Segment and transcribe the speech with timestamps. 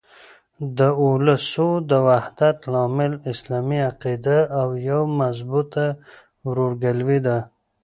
[0.77, 5.85] د اولسو د وحدت لامل اسلامي عقیده او یوه مضبوطه
[6.47, 7.37] ورورګلوي ده.